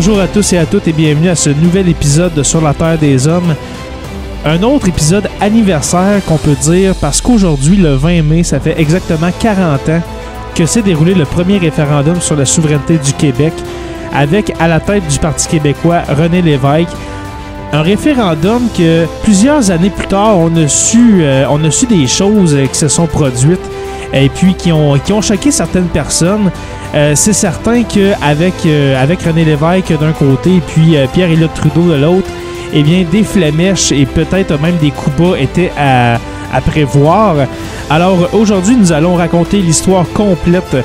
[0.00, 2.72] Bonjour à tous et à toutes et bienvenue à ce nouvel épisode de Sur la
[2.72, 3.56] Terre des Hommes.
[4.44, 9.30] Un autre épisode anniversaire qu'on peut dire parce qu'aujourd'hui, le 20 mai, ça fait exactement
[9.40, 10.00] 40 ans
[10.54, 13.52] que s'est déroulé le premier référendum sur la souveraineté du Québec
[14.14, 16.94] avec à la tête du Parti québécois René Lévesque.
[17.72, 22.06] Un référendum que plusieurs années plus tard, on a su, euh, on a su des
[22.06, 23.68] choses euh, qui se sont produites
[24.12, 26.50] et puis qui ont, qui ont choqué certaines personnes.
[26.94, 31.90] Euh, c'est certain qu'avec euh, avec René Lévesque d'un côté et puis euh, Pierre-Éliott Trudeau
[31.90, 32.28] de l'autre,
[32.72, 36.18] eh bien, des flamèches et peut-être même des coups bas étaient à,
[36.52, 37.34] à prévoir.
[37.90, 40.76] Alors aujourd'hui, nous allons raconter l'histoire complète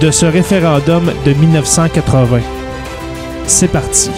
[0.00, 2.40] de ce référendum de 1980.
[3.46, 4.10] C'est parti.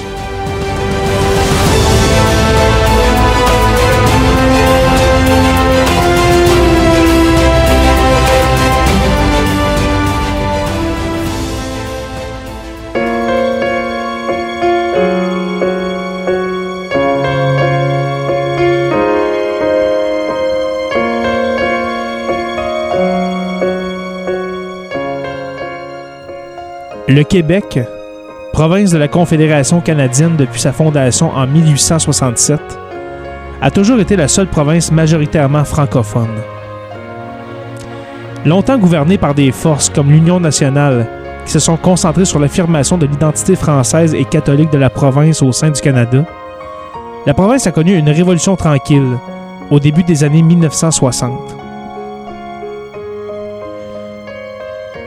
[27.10, 27.80] Le Québec,
[28.52, 32.60] province de la Confédération canadienne depuis sa fondation en 1867,
[33.60, 36.30] a toujours été la seule province majoritairement francophone.
[38.46, 41.08] Longtemps gouvernée par des forces comme l'Union nationale,
[41.46, 45.50] qui se sont concentrées sur l'affirmation de l'identité française et catholique de la province au
[45.50, 46.24] sein du Canada,
[47.26, 49.18] la province a connu une révolution tranquille
[49.68, 51.59] au début des années 1960.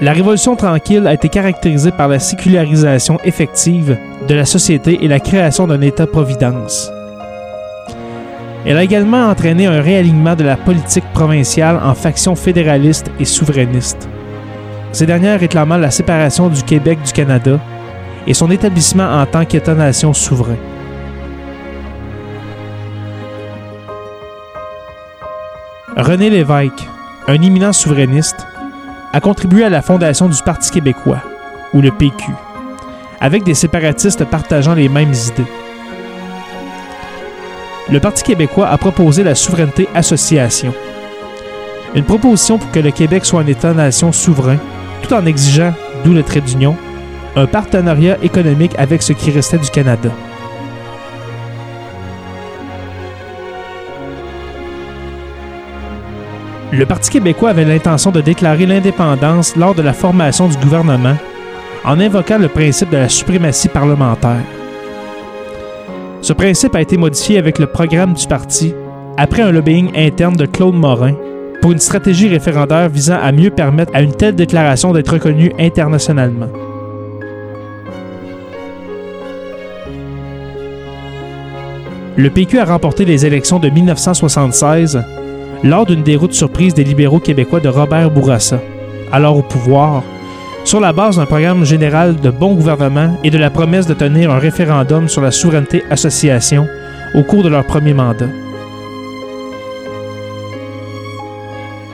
[0.03, 3.97] La Révolution tranquille a été caractérisée par la sécularisation effective
[4.27, 6.91] de la société et la création d'un État-providence.
[8.65, 14.09] Elle a également entraîné un réalignement de la politique provinciale en factions fédéralistes et souverainistes.
[14.91, 17.57] Ces dernières réclamant la séparation du Québec du Canada
[18.27, 20.57] et son établissement en tant qu'État-nation souverain.
[25.95, 26.89] René Lévesque,
[27.29, 28.45] un imminent souverainiste,
[29.13, 31.21] a contribué à la fondation du Parti québécois,
[31.73, 32.31] ou le PQ,
[33.21, 35.49] avec des séparatistes partageant les mêmes idées.
[37.91, 40.73] Le Parti québécois a proposé la souveraineté association,
[41.93, 44.57] une proposition pour que le Québec soit un État-nation souverain,
[45.03, 46.75] tout en exigeant, d'où le trait d'union,
[47.35, 50.09] un partenariat économique avec ce qui restait du Canada.
[56.75, 61.15] Le Parti québécois avait l'intention de déclarer l'indépendance lors de la formation du gouvernement
[61.85, 64.41] en invoquant le principe de la suprématie parlementaire.
[66.21, 68.73] Ce principe a été modifié avec le programme du parti
[69.17, 71.13] après un lobbying interne de Claude Morin
[71.61, 76.49] pour une stratégie référendaire visant à mieux permettre à une telle déclaration d'être reconnue internationalement.
[82.17, 85.03] Le PQ a remporté les élections de 1976
[85.63, 88.59] lors d'une déroute surprise des libéraux québécois de Robert Bourassa,
[89.11, 90.03] alors au pouvoir,
[90.65, 94.31] sur la base d'un programme général de bon gouvernement et de la promesse de tenir
[94.31, 96.67] un référendum sur la souveraineté association
[97.15, 98.27] au cours de leur premier mandat.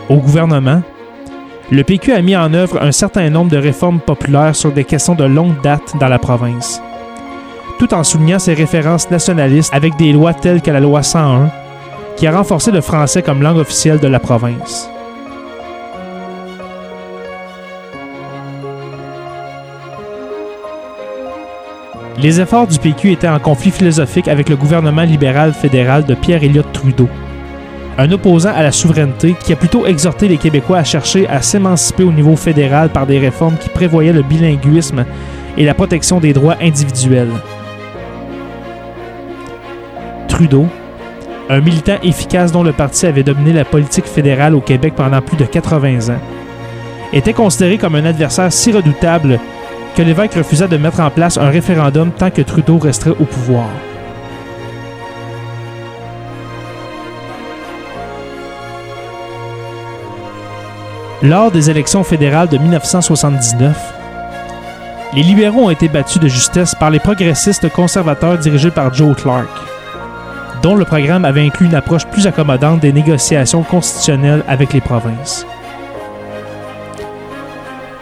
[0.07, 0.81] Au gouvernement,
[1.71, 5.13] le PQ a mis en œuvre un certain nombre de réformes populaires sur des questions
[5.13, 6.81] de longue date dans la province,
[7.77, 11.51] tout en soulignant ses références nationalistes avec des lois telles que la loi 101,
[12.19, 14.89] qui a renforcé le français comme langue officielle de la province.
[22.21, 26.43] Les efforts du PQ étaient en conflit philosophique avec le gouvernement libéral fédéral de Pierre
[26.43, 27.07] Elliott Trudeau,
[27.97, 32.03] un opposant à la souveraineté qui a plutôt exhorté les Québécois à chercher à s'émanciper
[32.03, 35.05] au niveau fédéral par des réformes qui prévoyaient le bilinguisme
[35.57, 37.31] et la protection des droits individuels.
[40.27, 40.67] Trudeau,
[41.49, 45.35] un militant efficace dont le parti avait dominé la politique fédérale au Québec pendant plus
[45.35, 46.19] de 80 ans,
[47.11, 49.39] était considéré comme un adversaire si redoutable
[49.95, 53.67] que l'évêque refusa de mettre en place un référendum tant que Trudeau resterait au pouvoir.
[61.23, 63.75] Lors des élections fédérales de 1979,
[65.15, 69.49] les libéraux ont été battus de justesse par les progressistes conservateurs dirigés par Joe Clark,
[70.61, 75.45] dont le programme avait inclus une approche plus accommodante des négociations constitutionnelles avec les provinces.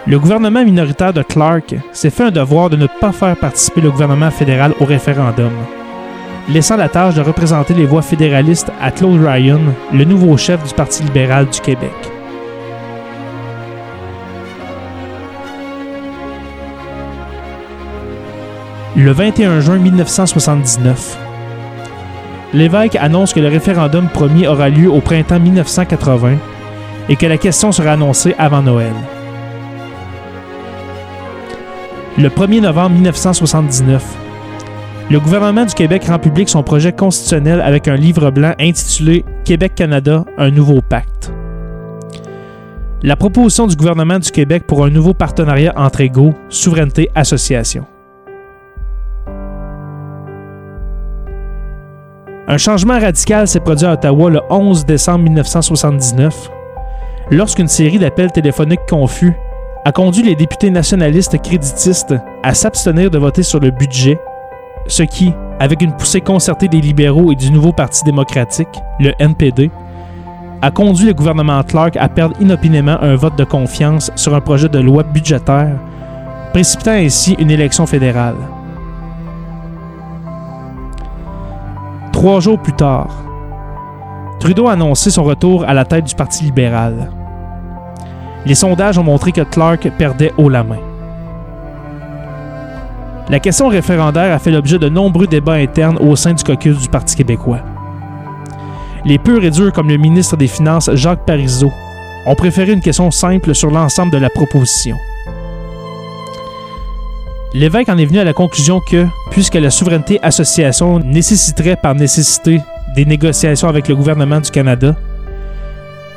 [0.08, 3.92] Le gouvernement minoritaire de Clark s'est fait un devoir de ne pas faire participer le
[3.92, 5.52] gouvernement fédéral au référendum,
[6.48, 9.60] laissant la tâche de représenter les voix fédéralistes à Claude Ryan,
[9.94, 11.92] le nouveau chef du Parti libéral du Québec.
[18.96, 21.27] Le 21 juin 1979,
[22.58, 26.38] l'évêque annonce que le référendum promis aura lieu au printemps 1980
[27.08, 28.94] et que la question sera annoncée avant Noël.
[32.18, 34.04] Le 1er novembre 1979,
[35.12, 40.26] le gouvernement du Québec rend public son projet constitutionnel avec un livre blanc intitulé Québec-Canada,
[40.38, 41.32] un nouveau pacte.
[43.04, 47.86] La proposition du gouvernement du Québec pour un nouveau partenariat entre égaux, souveraineté, association.
[52.50, 56.50] Un changement radical s'est produit à Ottawa le 11 décembre 1979,
[57.30, 59.34] lorsqu'une série d'appels téléphoniques confus
[59.84, 64.18] a conduit les députés nationalistes créditistes à s'abstenir de voter sur le budget,
[64.88, 69.70] ce qui, avec une poussée concertée des libéraux et du nouveau Parti démocratique, le NPD,
[70.62, 74.70] a conduit le gouvernement Clark à perdre inopinément un vote de confiance sur un projet
[74.70, 75.76] de loi budgétaire,
[76.54, 78.38] précipitant ainsi une élection fédérale.
[82.18, 83.10] Trois jours plus tard,
[84.40, 87.12] Trudeau a annoncé son retour à la tête du Parti libéral.
[88.44, 90.80] Les sondages ont montré que Clark perdait haut la main.
[93.30, 96.90] La question référendaire a fait l'objet de nombreux débats internes au sein du caucus du
[96.90, 97.60] Parti québécois.
[99.06, 101.72] Les purs et durs comme le ministre des Finances Jacques Parizeau
[102.26, 104.98] ont préféré une question simple sur l'ensemble de la proposition.
[107.54, 112.60] L'évêque en est venu à la conclusion que, puisque la souveraineté association nécessiterait par nécessité
[112.96, 114.96] des négociations avec le gouvernement du Canada,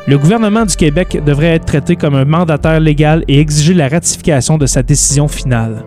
[0.06, 4.58] le gouvernement du Québec devrait être traité comme un mandataire légal et exiger la ratification
[4.58, 5.84] de sa décision finale.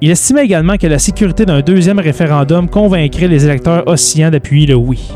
[0.00, 4.74] Il estimait également que la sécurité d'un deuxième référendum convaincrait les électeurs oscillants d'appuyer le
[4.74, 5.10] oui.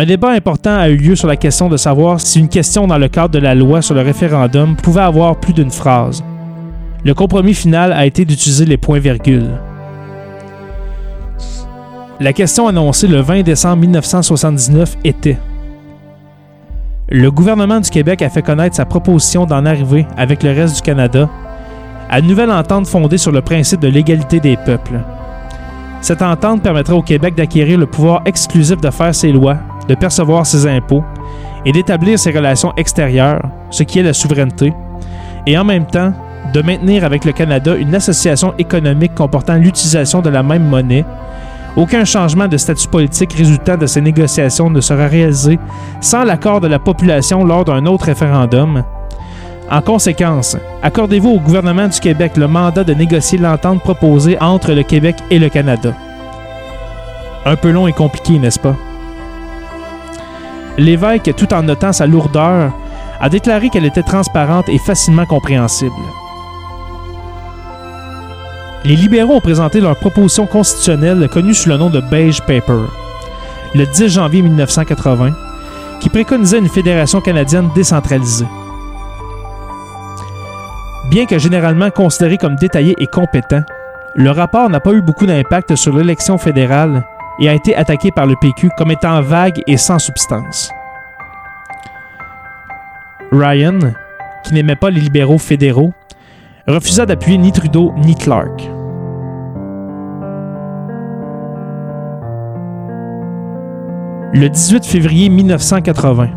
[0.00, 2.96] Un débat important a eu lieu sur la question de savoir si une question dans
[2.96, 6.24] le cadre de la loi sur le référendum pouvait avoir plus d'une phrase.
[7.04, 9.50] Le compromis final a été d'utiliser les points-virgules.
[12.18, 15.36] La question annoncée le 20 décembre 1979 était
[17.10, 20.80] Le gouvernement du Québec a fait connaître sa proposition d'en arriver, avec le reste du
[20.80, 21.28] Canada,
[22.08, 24.98] à une nouvelle entente fondée sur le principe de l'égalité des peuples.
[26.00, 30.46] Cette entente permettrait au Québec d'acquérir le pouvoir exclusif de faire ses lois, de percevoir
[30.46, 31.04] ses impôts
[31.64, 34.72] et d'établir ses relations extérieures, ce qui est la souveraineté,
[35.46, 36.12] et en même temps
[36.52, 41.04] de maintenir avec le Canada une association économique comportant l'utilisation de la même monnaie,
[41.76, 45.58] aucun changement de statut politique résultant de ces négociations ne sera réalisé
[46.00, 48.82] sans l'accord de la population lors d'un autre référendum.
[49.70, 54.82] En conséquence, accordez-vous au gouvernement du Québec le mandat de négocier l'entente proposée entre le
[54.82, 55.94] Québec et le Canada.
[57.46, 58.74] Un peu long et compliqué, n'est-ce pas?
[60.80, 62.72] L'évêque, tout en notant sa lourdeur,
[63.20, 65.94] a déclaré qu'elle était transparente et facilement compréhensible
[68.84, 72.86] les libéraux ont présenté leur proposition constitutionnelle connue sous le nom de Beige Paper
[73.74, 75.30] le 10 janvier 1980,
[76.00, 78.46] qui préconisait une fédération canadienne décentralisée.
[81.08, 83.62] Bien que généralement considéré comme détaillé et compétent,
[84.16, 87.04] le rapport n'a pas eu beaucoup d'impact sur l'élection fédérale
[87.40, 90.70] et a été attaqué par le PQ comme étant vague et sans substance.
[93.32, 93.78] Ryan,
[94.44, 95.92] qui n'aimait pas les libéraux fédéraux,
[96.66, 98.70] refusa d'appuyer ni Trudeau ni Clark.
[104.32, 106.28] Le 18 février 1980,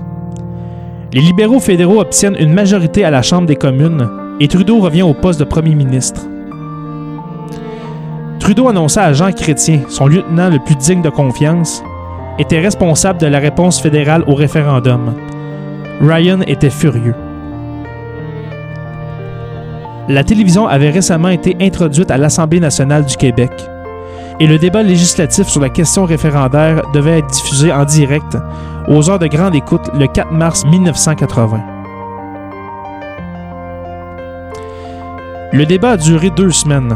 [1.13, 5.13] les libéraux fédéraux obtiennent une majorité à la Chambre des communes et Trudeau revient au
[5.13, 6.25] poste de premier ministre.
[8.43, 11.81] Trudeau annonça à Jean Chrétien, son lieutenant le plus digne de confiance,
[12.37, 15.13] était responsable de la réponse fédérale au référendum.
[16.01, 17.15] Ryan était furieux.
[20.09, 23.53] La télévision avait récemment été introduite à l'Assemblée nationale du Québec
[24.41, 28.37] et le débat législatif sur la question référendaire devait être diffusé en direct
[28.89, 31.61] aux heures de grande écoute le 4 mars 1980.
[35.53, 36.93] Le débat a duré deux semaines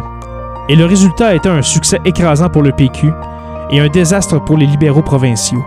[0.70, 3.12] et le résultat a été un succès écrasant pour le PQ
[3.72, 5.64] et un désastre pour les libéraux provinciaux.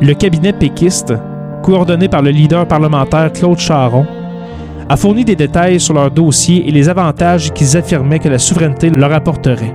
[0.00, 1.12] Le cabinet péquiste,
[1.62, 4.06] coordonné par le leader parlementaire Claude Charon,
[4.88, 8.90] a fourni des détails sur leur dossier et les avantages qu'ils affirmaient que la souveraineté
[8.90, 9.74] leur apporterait.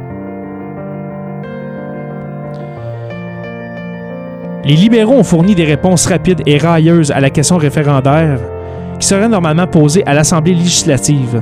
[4.66, 8.40] Les libéraux ont fourni des réponses rapides et railleuses à la question référendaire
[9.00, 11.42] qui serait normalement posée à l'Assemblée législative,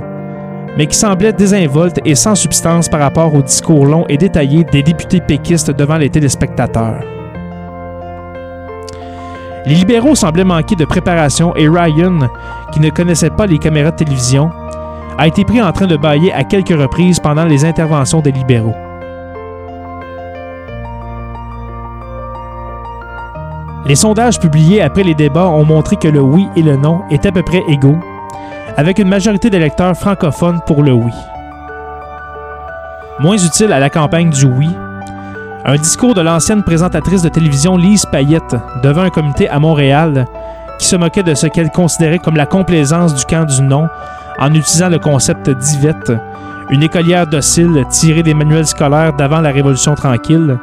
[0.78, 4.84] mais qui semblait désinvolte et sans substance par rapport au discours long et détaillé des
[4.84, 7.04] députés péquistes devant les téléspectateurs.
[9.66, 12.20] Les libéraux semblaient manquer de préparation et Ryan,
[12.74, 14.50] qui ne connaissait pas les caméras de télévision,
[15.18, 18.76] a été pris en train de bailler à quelques reprises pendant les interventions des libéraux.
[23.86, 27.28] Les sondages publiés après les débats ont montré que le oui et le non étaient
[27.28, 28.00] à peu près égaux,
[28.78, 31.12] avec une majorité d'électeurs francophones pour le oui.
[33.20, 34.70] Moins utile à la campagne du oui,
[35.66, 40.28] un discours de l'ancienne présentatrice de télévision Lise Payette devant un comité à Montréal
[40.80, 43.90] qui se moquait de ce qu'elle considérait comme la complaisance du camp du non
[44.40, 46.12] en utilisant le concept d'Yvette,
[46.70, 50.58] une écolière docile tirée des manuels scolaires d'avant la Révolution tranquille,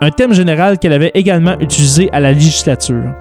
[0.00, 3.14] un thème général qu'elle avait également utilisé à la législature.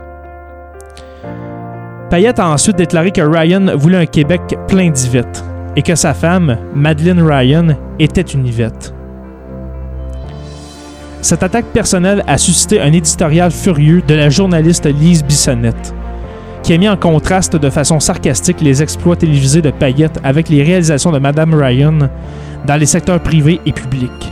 [2.09, 5.43] Payette a ensuite déclaré que Ryan voulait un Québec plein d'Yvette
[5.75, 8.93] et que sa femme, Madeleine Ryan, était une Yvette.
[11.21, 15.95] Cette attaque personnelle a suscité un éditorial furieux de la journaliste Lise Bissonnette,
[16.61, 20.63] qui a mis en contraste de façon sarcastique les exploits télévisés de Payette avec les
[20.63, 22.09] réalisations de Madame Ryan
[22.67, 24.31] dans les secteurs privés et publics.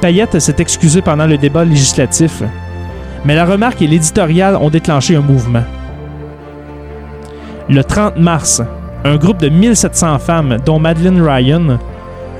[0.00, 2.42] Payette s'est excusée pendant le débat législatif,
[3.24, 5.64] mais la remarque et l'éditorial ont déclenché un mouvement.
[7.68, 8.62] Le 30 mars,
[9.04, 11.78] un groupe de 1700 femmes, dont Madeleine Ryan,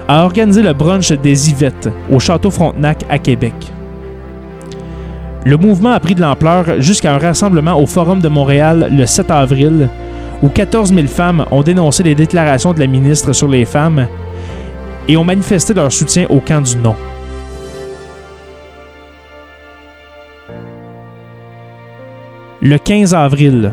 [0.07, 3.55] a organisé le brunch des Yvettes au Château Frontenac à Québec.
[5.45, 9.31] Le mouvement a pris de l'ampleur jusqu'à un rassemblement au Forum de Montréal le 7
[9.31, 9.89] avril,
[10.43, 14.07] où 14 000 femmes ont dénoncé les déclarations de la ministre sur les femmes
[15.09, 16.95] et ont manifesté leur soutien au camp du non.
[22.61, 23.73] Le 15 avril,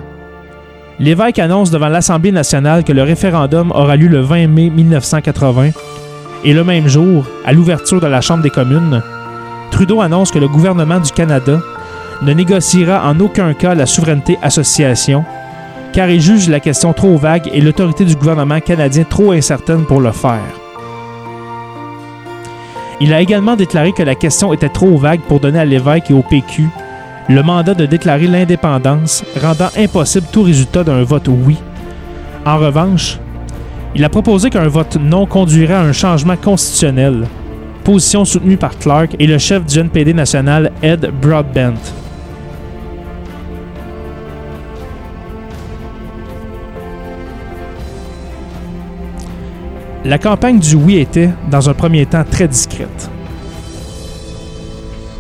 [1.00, 5.72] l'évêque annonce devant l'Assemblée nationale que le référendum aura lieu le 20 mai 1980
[6.44, 9.02] et le même jour, à l'ouverture de la Chambre des communes,
[9.72, 11.60] Trudeau annonce que le gouvernement du Canada
[12.22, 15.26] ne négociera en aucun cas la souveraineté association,
[15.92, 20.00] car il juge la question trop vague et l'autorité du gouvernement canadien trop incertaine pour
[20.00, 20.44] le faire.
[23.02, 26.14] Il a également déclaré que la question était trop vague pour donner à l'évêque et
[26.14, 26.70] au PQ
[27.28, 31.58] le mandat de déclarer l'indépendance, rendant impossible tout résultat d'un vote oui.
[32.46, 33.18] En revanche,
[33.96, 37.26] il a proposé qu'un vote non conduirait à un changement constitutionnel,
[37.84, 41.80] position soutenue par Clark et le chef du NPD national Ed Broadbent.
[50.04, 53.10] La campagne du oui était, dans un premier temps, très discrète.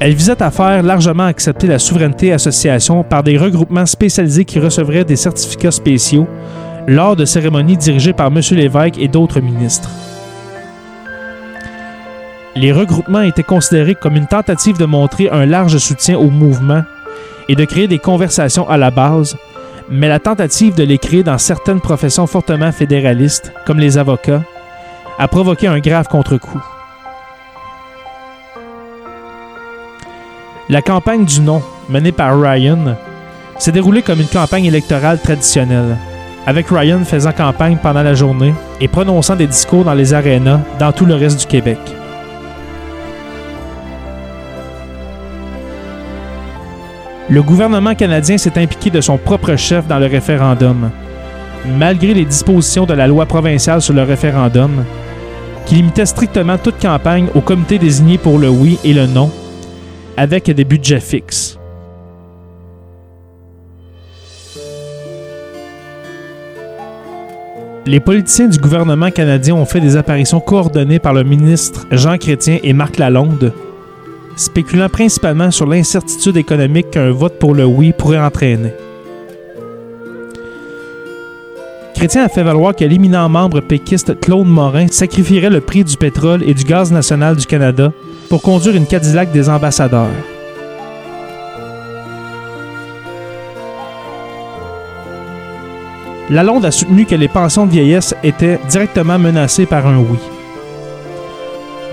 [0.05, 5.03] Elle visait à faire largement accepter la souveraineté association par des regroupements spécialisés qui recevraient
[5.03, 6.27] des certificats spéciaux
[6.85, 8.39] lors de cérémonies dirigées par M.
[8.51, 9.89] Lévesque et d'autres ministres.
[12.55, 16.83] Les regroupements étaient considérés comme une tentative de montrer un large soutien au mouvement
[17.49, 19.35] et de créer des conversations à la base,
[19.89, 24.43] mais la tentative de les créer dans certaines professions fortement fédéralistes, comme les avocats,
[25.17, 26.61] a provoqué un grave contre-coup.
[30.67, 32.95] La campagne du non, menée par Ryan,
[33.59, 35.95] s'est déroulée comme une campagne électorale traditionnelle
[36.45, 40.91] avec Ryan faisant campagne pendant la journée et prononçant des discours dans les arénas dans
[40.91, 41.79] tout le reste du Québec.
[47.27, 50.91] Le gouvernement canadien s'est impliqué de son propre chef dans le référendum.
[51.77, 54.83] Malgré les dispositions de la loi provinciale sur le référendum,
[55.65, 59.31] qui limitait strictement toute campagne au comité désigné pour le oui et le non,
[60.17, 61.57] avec des budgets fixes.
[67.87, 72.57] Les politiciens du gouvernement canadien ont fait des apparitions coordonnées par le ministre Jean Chrétien
[72.63, 73.53] et Marc Lalonde,
[74.35, 78.73] spéculant principalement sur l'incertitude économique qu'un vote pour le oui pourrait entraîner.
[81.93, 86.43] Chrétien a fait valoir que l'éminent membre péquiste Claude Morin sacrifierait le prix du pétrole
[86.43, 87.93] et du gaz national du Canada
[88.29, 90.09] pour conduire une Cadillac des ambassadeurs.
[96.29, 100.17] Lalonde a soutenu que les pensions de vieillesse étaient directement menacées par un oui.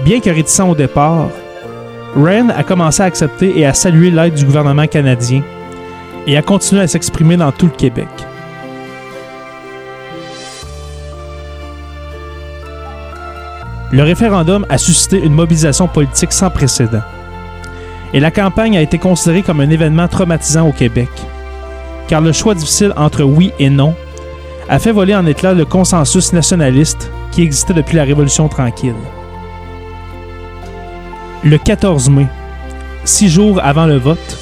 [0.05, 1.29] Bien que réticent au départ,
[2.17, 5.43] Ryan a commencé à accepter et à saluer l'aide du gouvernement canadien
[6.27, 8.09] et a continué à s'exprimer dans tout le Québec.
[13.93, 17.03] Le référendum a suscité une mobilisation politique sans précédent.
[18.15, 21.11] Et la campagne a été considérée comme un événement traumatisant au Québec.
[22.09, 23.95] Car le choix difficile entre oui et non
[24.71, 28.95] a fait voler en éclats le consensus nationaliste qui existait depuis la Révolution tranquille.
[31.45, 32.29] Le 14 mai,
[33.05, 34.39] six jours avant le vote,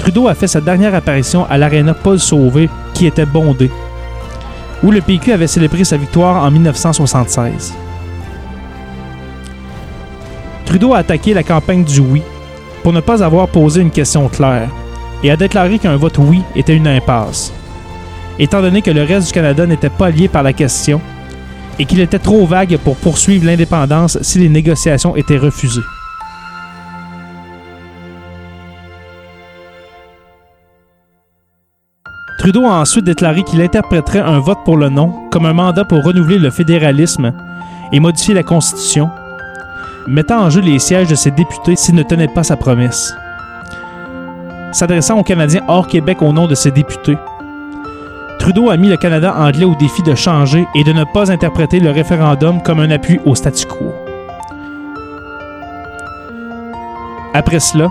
[0.00, 3.70] Trudeau a fait sa dernière apparition à l'aréna Paul Sauvé, qui était bondé,
[4.82, 7.74] où le PQ avait célébré sa victoire en 1976.
[10.70, 12.22] Trudeau a attaqué la campagne du oui
[12.84, 14.70] pour ne pas avoir posé une question claire
[15.24, 17.52] et a déclaré qu'un vote oui était une impasse,
[18.38, 21.00] étant donné que le reste du Canada n'était pas lié par la question
[21.80, 25.80] et qu'il était trop vague pour poursuivre l'indépendance si les négociations étaient refusées.
[32.38, 36.04] Trudeau a ensuite déclaré qu'il interpréterait un vote pour le non comme un mandat pour
[36.04, 37.32] renouveler le fédéralisme
[37.90, 39.10] et modifier la Constitution,
[40.06, 43.14] mettant en jeu les sièges de ses députés s'il ne tenait pas sa promesse.
[44.72, 47.18] S'adressant aux Canadiens hors Québec au nom de ses députés,
[48.38, 51.78] Trudeau a mis le Canada anglais au défi de changer et de ne pas interpréter
[51.78, 53.94] le référendum comme un appui au statu quo.
[57.34, 57.88] Après cela,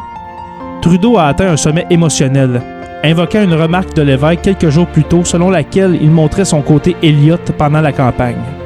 [0.82, 2.62] Trudeau a atteint un sommet émotionnel,
[3.04, 6.96] invoquant une remarque de l'évêque quelques jours plus tôt selon laquelle il montrait son côté
[7.04, 8.59] Elliot pendant la campagne.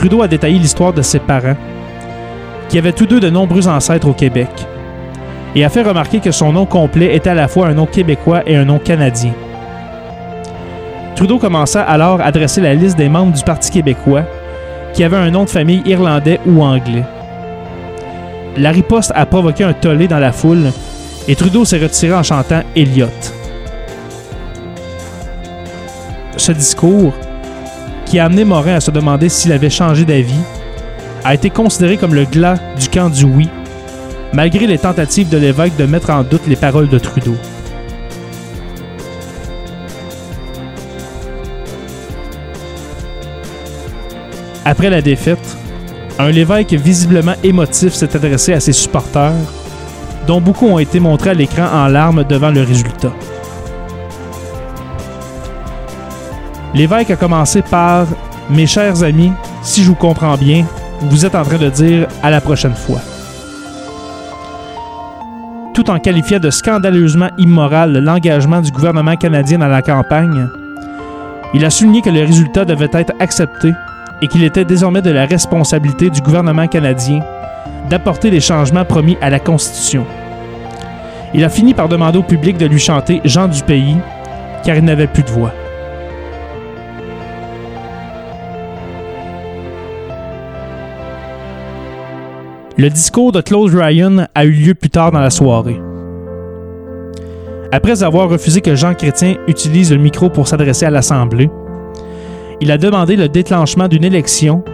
[0.00, 1.58] Trudeau a détaillé l'histoire de ses parents,
[2.70, 4.48] qui avaient tous deux de nombreux ancêtres au Québec,
[5.54, 8.40] et a fait remarquer que son nom complet était à la fois un nom québécois
[8.46, 9.34] et un nom canadien.
[11.16, 14.22] Trudeau commença alors à dresser la liste des membres du Parti québécois
[14.94, 17.04] qui avaient un nom de famille irlandais ou anglais.
[18.56, 20.72] La riposte a provoqué un tollé dans la foule
[21.28, 23.08] et Trudeau s'est retiré en chantant Elliot.
[26.38, 27.12] Ce discours,
[28.10, 30.42] qui a amené Morin à se demander s'il avait changé d'avis,
[31.22, 33.48] a été considéré comme le glas du camp du oui,
[34.32, 37.36] malgré les tentatives de l'évêque de mettre en doute les paroles de Trudeau.
[44.64, 45.56] Après la défaite,
[46.18, 49.32] un l'évêque visiblement émotif s'est adressé à ses supporters,
[50.26, 53.12] dont beaucoup ont été montrés à l'écran en larmes devant le résultat.
[56.72, 58.06] L'évêque a commencé par
[58.48, 60.64] Mes chers amis, si je vous comprends bien,
[61.00, 63.00] vous êtes en train de dire à la prochaine fois.
[65.74, 70.48] Tout en qualifiant de scandaleusement immoral l'engagement du gouvernement canadien dans la campagne,
[71.54, 73.72] il a souligné que le résultat devait être accepté
[74.22, 77.20] et qu'il était désormais de la responsabilité du gouvernement canadien
[77.88, 80.06] d'apporter les changements promis à la Constitution.
[81.34, 83.96] Il a fini par demander au public de lui chanter Jean du pays,
[84.64, 85.52] car il n'avait plus de voix.
[92.80, 95.78] Le discours de Claude Ryan a eu lieu plus tard dans la soirée.
[97.72, 101.50] Après avoir refusé que Jean Chrétien utilise le micro pour s'adresser à l'Assemblée,
[102.62, 104.64] il a demandé le déclenchement d'une élection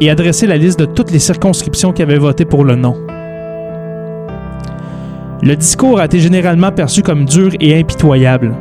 [0.00, 2.96] et adressé la liste de toutes les circonscriptions qui avaient voté pour le non.
[5.40, 8.56] Le discours a été généralement perçu comme dur et impitoyable,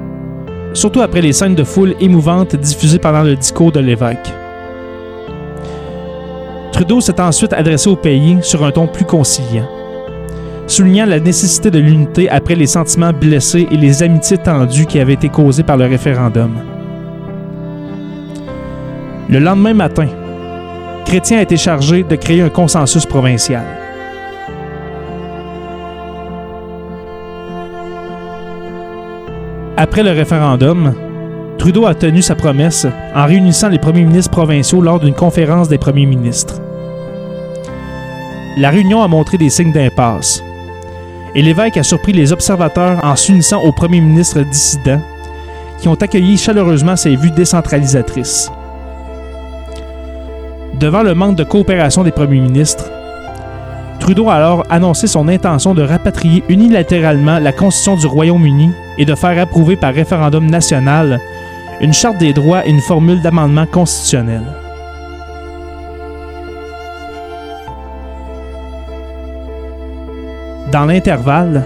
[0.73, 4.31] surtout après les scènes de foule émouvantes diffusées pendant le discours de l'évêque.
[6.81, 9.67] Trudeau s'est ensuite adressé au pays sur un ton plus conciliant,
[10.65, 15.13] soulignant la nécessité de l'unité après les sentiments blessés et les amitiés tendues qui avaient
[15.13, 16.49] été causées par le référendum.
[19.29, 20.07] Le lendemain matin,
[21.05, 23.63] Chrétien a été chargé de créer un consensus provincial.
[29.77, 30.95] Après le référendum,
[31.59, 35.77] Trudeau a tenu sa promesse en réunissant les premiers ministres provinciaux lors d'une conférence des
[35.77, 36.59] premiers ministres.
[38.57, 40.43] La réunion a montré des signes d'impasse,
[41.35, 45.01] et l'évêque a surpris les observateurs en s'unissant aux premiers ministres dissidents
[45.79, 48.51] qui ont accueilli chaleureusement ses vues décentralisatrices.
[50.79, 52.91] Devant le manque de coopération des premiers ministres,
[54.01, 59.15] Trudeau a alors annoncé son intention de rapatrier unilatéralement la Constitution du Royaume-Uni et de
[59.15, 61.21] faire approuver par référendum national
[61.79, 64.60] une charte des droits et une formule d'amendement constitutionnel.
[70.71, 71.65] Dans l'intervalle,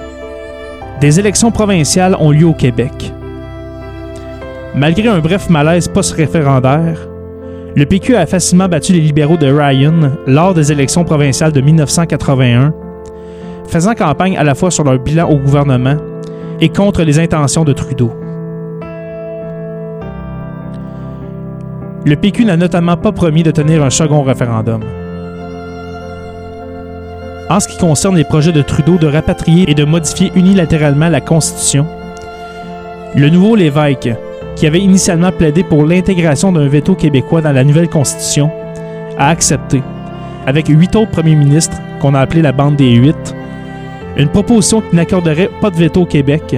[0.99, 3.13] des élections provinciales ont lieu au Québec.
[4.73, 7.07] Malgré un bref malaise post-référendaire,
[7.75, 12.73] le PQ a facilement battu les libéraux de Ryan lors des élections provinciales de 1981,
[13.67, 15.97] faisant campagne à la fois sur leur bilan au gouvernement
[16.59, 18.11] et contre les intentions de Trudeau.
[22.05, 24.81] Le PQ n'a notamment pas promis de tenir un second référendum.
[27.47, 31.21] En ce qui concerne les projets de Trudeau de rapatrier et de modifier unilatéralement la
[31.21, 31.86] Constitution,
[33.15, 34.10] le nouveau Lévesque,
[34.55, 38.49] qui avait initialement plaidé pour l'intégration d'un veto québécois dans la nouvelle Constitution,
[39.19, 39.84] a accepté,
[40.47, 43.36] avec huit autres premiers ministres, qu'on a appelé la bande des huit,
[44.17, 46.55] une proposition qui n'accorderait pas de veto au Québec,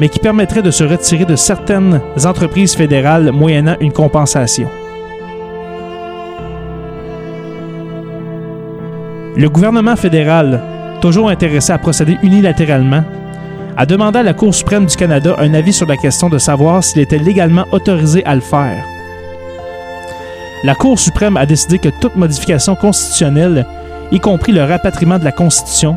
[0.00, 4.68] mais qui permettrait de se retirer de certaines entreprises fédérales moyennant une compensation.
[9.34, 10.62] Le gouvernement fédéral,
[11.00, 13.02] toujours intéressé à procéder unilatéralement,
[13.78, 16.84] a demandé à la Cour suprême du Canada un avis sur la question de savoir
[16.84, 18.84] s'il était légalement autorisé à le faire.
[20.64, 23.64] La Cour suprême a décidé que toute modification constitutionnelle,
[24.10, 25.96] y compris le rapatriement de la Constitution,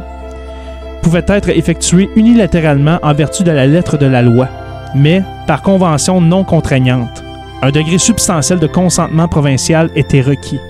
[1.01, 4.47] pouvait être effectuée unilatéralement en vertu de la lettre de la loi,
[4.95, 7.21] mais par convention non contraignante.
[7.61, 10.61] Un degré substantiel de consentement provincial était requis.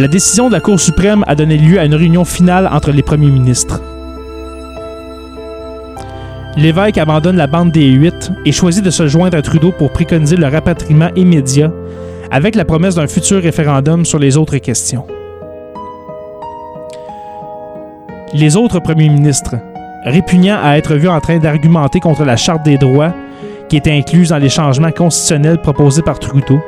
[0.00, 3.02] La décision de la Cour suprême a donné lieu à une réunion finale entre les
[3.02, 3.82] premiers ministres.
[6.56, 10.36] L'évêque abandonne la bande des huit et choisit de se joindre à Trudeau pour préconiser
[10.36, 11.70] le rapatriement immédiat,
[12.30, 15.04] avec la promesse d'un futur référendum sur les autres questions.
[18.32, 19.56] Les autres premiers ministres,
[20.06, 23.12] répugnant à être vus en train d'argumenter contre la Charte des droits,
[23.68, 26.58] qui était incluse dans les changements constitutionnels proposés par Trudeau,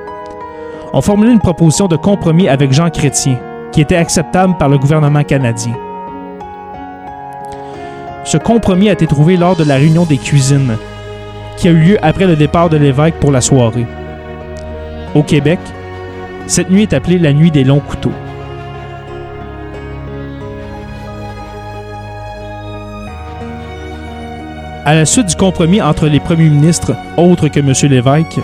[0.93, 3.39] ont formulé une proposition de compromis avec Jean Chrétien,
[3.73, 5.75] qui était acceptable par le gouvernement canadien.
[8.25, 10.77] Ce compromis a été trouvé lors de la réunion des cuisines,
[11.57, 13.87] qui a eu lieu après le départ de l'évêque pour la soirée.
[15.15, 15.59] Au Québec,
[16.47, 18.13] cette nuit est appelée la nuit des longs couteaux.
[24.85, 27.73] À la suite du compromis entre les premiers ministres, autres que M.
[27.91, 28.41] l'évêque,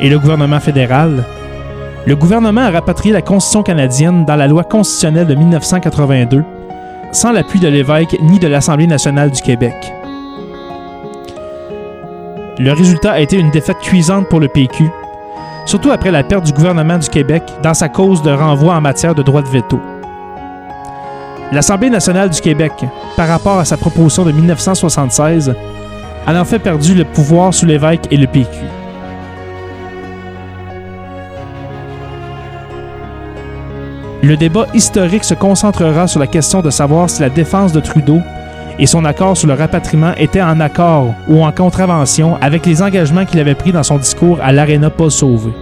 [0.00, 1.24] et le gouvernement fédéral,
[2.08, 6.42] le gouvernement a rapatrié la Constitution canadienne dans la loi constitutionnelle de 1982,
[7.12, 9.74] sans l'appui de l'évêque ni de l'Assemblée nationale du Québec.
[12.58, 14.84] Le résultat a été une défaite cuisante pour le PQ,
[15.66, 19.14] surtout après la perte du gouvernement du Québec dans sa cause de renvoi en matière
[19.14, 19.78] de droit de veto.
[21.52, 22.72] L'Assemblée nationale du Québec,
[23.18, 25.54] par rapport à sa proposition de 1976,
[26.26, 28.77] a en fait perdu le pouvoir sous l'évêque et le PQ.
[34.22, 38.18] Le débat historique se concentrera sur la question de savoir si la défense de Trudeau
[38.78, 43.24] et son accord sur le rapatriement étaient en accord ou en contravention avec les engagements
[43.24, 45.52] qu'il avait pris dans son discours à l'Arena Paul Sauvé.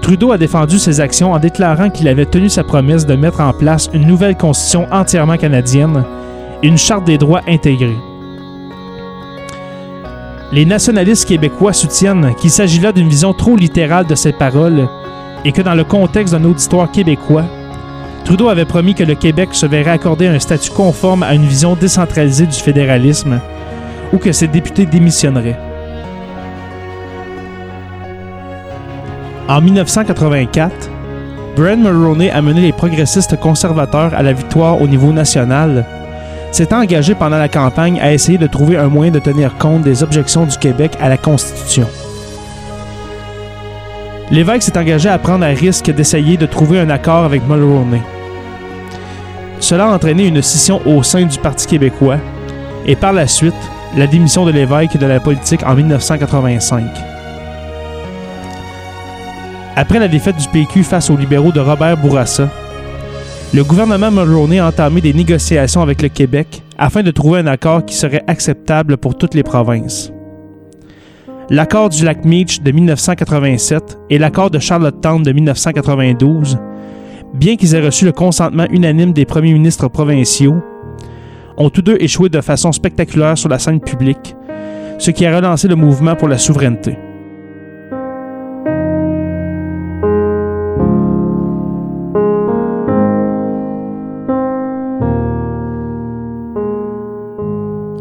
[0.00, 3.52] Trudeau a défendu ses actions en déclarant qu'il avait tenu sa promesse de mettre en
[3.52, 6.04] place une nouvelle constitution entièrement canadienne
[6.62, 7.96] une charte des droits intégrée.
[10.52, 14.86] Les nationalistes québécois soutiennent qu'il s'agit là d'une vision trop littérale de ces paroles
[15.46, 17.46] et que dans le contexte d'un auditoire québécois,
[18.26, 21.74] Trudeau avait promis que le Québec se verrait accorder un statut conforme à une vision
[21.74, 23.40] décentralisée du fédéralisme
[24.12, 25.58] ou que ses députés démissionneraient.
[29.48, 30.90] En 1984,
[31.56, 35.86] Brent Mulroney a mené les progressistes conservateurs à la victoire au niveau national,
[36.52, 40.02] s'est engagé pendant la campagne à essayer de trouver un moyen de tenir compte des
[40.02, 41.88] objections du Québec à la Constitution.
[44.30, 48.02] L'évêque s'est engagé à prendre un risque d'essayer de trouver un accord avec Mulroney.
[49.60, 52.18] Cela a entraîné une scission au sein du Parti québécois
[52.86, 53.54] et par la suite
[53.96, 56.84] la démission de l'évêque de la politique en 1985.
[59.76, 62.48] Après la défaite du PQ face aux libéraux de Robert Bourassa,
[63.54, 67.84] le gouvernement Mulroney a entamé des négociations avec le Québec afin de trouver un accord
[67.84, 70.10] qui serait acceptable pour toutes les provinces.
[71.50, 76.56] L'accord du lac Meach de 1987 et l'accord de Charlottetown de 1992,
[77.34, 80.62] bien qu'ils aient reçu le consentement unanime des premiers ministres provinciaux,
[81.58, 84.34] ont tous deux échoué de façon spectaculaire sur la scène publique,
[84.98, 86.96] ce qui a relancé le mouvement pour la souveraineté.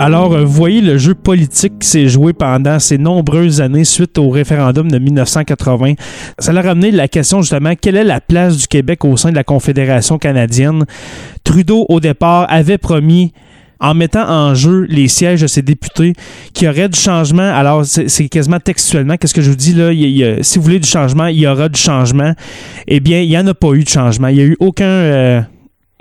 [0.03, 4.31] Alors, euh, voyez le jeu politique qui s'est joué pendant ces nombreuses années suite au
[4.31, 5.93] référendum de 1980.
[6.39, 9.35] Ça a ramené la question justement, quelle est la place du Québec au sein de
[9.35, 10.85] la Confédération canadienne?
[11.43, 13.31] Trudeau, au départ, avait promis
[13.79, 16.13] en mettant en jeu les sièges de ses députés,
[16.53, 17.53] qu'il y aurait du changement.
[17.53, 19.91] Alors, c'est quasiment textuellement, qu'est-ce que je vous dis là?
[20.41, 22.33] si vous voulez du changement, il y aura du changement.
[22.87, 24.29] Eh bien, il n'y en a pas eu de changement.
[24.29, 24.85] Il n'y a eu aucun...
[24.85, 25.41] Euh,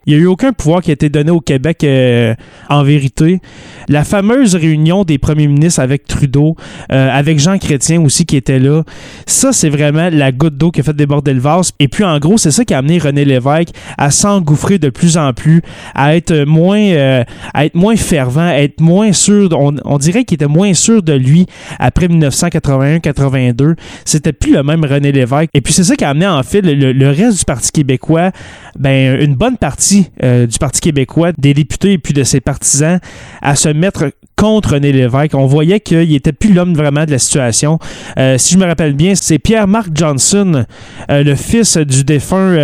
[0.07, 2.35] il n'y a eu aucun pouvoir qui a été donné au Québec euh,
[2.69, 3.41] en vérité.
[3.89, 6.57] La fameuse réunion des premiers ministres avec Trudeau,
[6.93, 8.83] euh, avec Jean Chrétien aussi qui était là,
[9.27, 11.73] ça c'est vraiment la goutte d'eau qui a fait déborder le vase.
[11.79, 15.17] Et puis en gros, c'est ça qui a amené René Lévesque à s'engouffrer de plus
[15.17, 15.63] en plus,
[15.95, 17.25] à être moins, euh,
[17.97, 19.51] fervent, à être moins sûr.
[19.53, 21.47] On, dirait qu'il était moins sûr de lui
[21.79, 23.75] après 1981-82.
[24.05, 25.51] C'était plus le même René Lévesque.
[25.53, 28.31] Et puis c'est ça qui a amené en fait le, le reste du Parti québécois,
[28.79, 29.90] ben une bonne partie
[30.23, 33.01] euh, du Parti québécois, des députés et puis de ses partisans
[33.43, 35.35] à se mettre contre René Lévesque.
[35.35, 37.79] On voyait qu'il n'était plus l'homme vraiment de la situation.
[38.19, 40.65] Euh, si je me rappelle bien, c'est Pierre-Marc Johnson,
[41.11, 42.57] euh, le fils du défunt,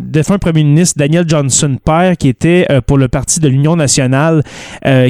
[0.00, 4.42] défunt premier ministre Daniel Johnson père, qui était pour le Parti de l'Union nationale,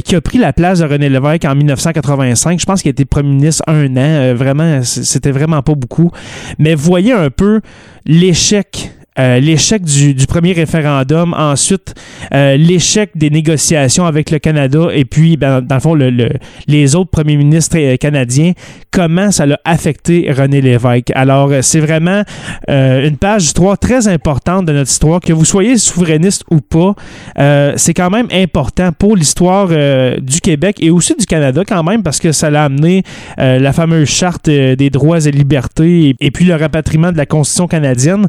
[0.04, 2.58] qui a pris la place de René Lévesque en 1985.
[2.58, 4.34] Je pense qu'il été premier ministre un an.
[4.34, 6.10] vraiment, c'était vraiment pas beaucoup.
[6.58, 7.60] Mais voyez un peu
[8.06, 11.94] l'échec euh, l'échec du, premier référendum, ensuite
[12.32, 16.30] euh, l'échec des négociations avec le Canada et puis, ben, dans le fond, le,
[16.66, 18.52] les autres premiers ministres euh, canadiens,
[18.90, 21.12] comment ça l'a affecté René Lévesque?
[21.14, 22.22] Alors, c'est vraiment
[22.68, 26.94] une page d'histoire très importante de notre histoire, que vous soyez souverainiste ou pas,
[27.76, 32.18] c'est quand même important pour l'histoire du Québec et aussi du Canada quand même, parce
[32.18, 33.02] que ça l'a amené
[33.38, 38.26] la fameuse charte des droits et libertés et puis le rapatriement de la Constitution canadienne.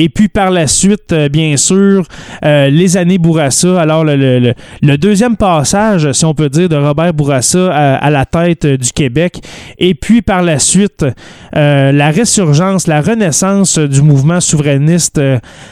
[0.00, 2.04] Et puis par la suite, euh, bien sûr,
[2.44, 3.80] euh, les années Bourassa.
[3.80, 4.54] Alors le,
[4.96, 9.40] deuxième passage, si on peut dire, de Robert Bourassa à, la tête euh, du Québec.
[9.76, 11.04] Et puis par la suite,
[11.52, 15.20] la résurgence, la renaissance du mouvement souverainiste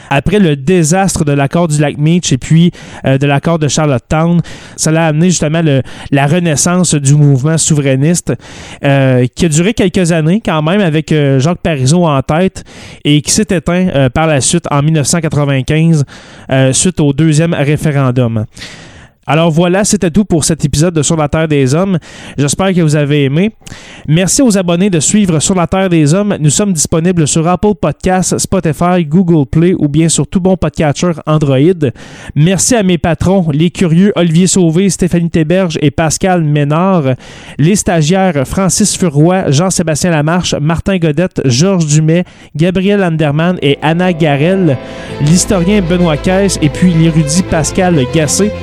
[0.09, 2.71] après le désastre de l'accord du lac Meach et puis
[3.05, 4.41] de l'accord de Charlottetown.
[4.75, 5.61] Ça a amené justement
[6.11, 8.33] la renaissance du mouvement souverainiste
[8.81, 8.85] qui
[9.45, 12.65] a duré quelques années quand même avec Jacques Parizeau en tête
[13.05, 16.03] et qui s'est éteint par la suite en 1995
[16.49, 18.47] euh, suite au deuxième référendum.
[19.29, 21.99] Alors voilà, c'était tout pour cet épisode de Sur la Terre des Hommes.
[22.37, 23.51] J'espère que vous avez aimé.
[24.07, 26.37] Merci aux abonnés de suivre Sur la Terre des Hommes.
[26.39, 31.11] Nous sommes disponibles sur Apple Podcasts, Spotify, Google Play ou bien sur tout bon podcatcher
[31.25, 31.91] Android.
[32.35, 37.15] Merci à mes patrons, les curieux Olivier Sauvé, Stéphanie Théberge et Pascal Ménard,
[37.59, 42.23] les stagiaires Francis Furoy, Jean-Sébastien Lamarche, Martin Godette, Georges Dumais,
[42.55, 44.77] Gabriel Anderman et Anna Garel,
[45.19, 48.53] l'historien Benoît Caisse et puis l'érudit Pascal Gassé.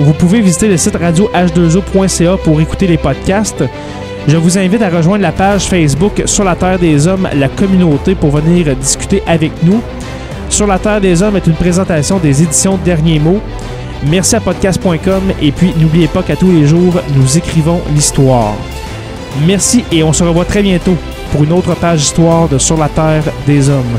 [0.00, 3.62] Vous pouvez visiter le site radioh2o.ca pour écouter les podcasts.
[4.26, 8.14] Je vous invite à rejoindre la page Facebook Sur la Terre des Hommes, la communauté,
[8.14, 9.82] pour venir discuter avec nous.
[10.48, 13.42] Sur la Terre des Hommes est une présentation des éditions Derniers Mots.
[14.06, 18.54] Merci à podcast.com et puis n'oubliez pas qu'à tous les jours, nous écrivons l'histoire.
[19.46, 20.96] Merci et on se revoit très bientôt
[21.30, 23.98] pour une autre page d'histoire de Sur la Terre des Hommes.